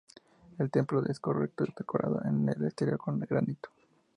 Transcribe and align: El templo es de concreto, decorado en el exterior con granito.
El 0.57 0.71
templo 0.71 1.01
es 1.01 1.05
de 1.17 1.21
concreto, 1.21 1.63
decorado 1.77 2.23
en 2.25 2.49
el 2.49 2.65
exterior 2.65 2.97
con 2.97 3.19
granito. 3.19 3.69